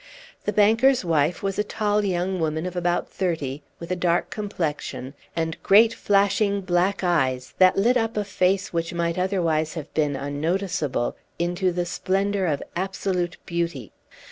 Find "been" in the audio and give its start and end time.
9.93-10.15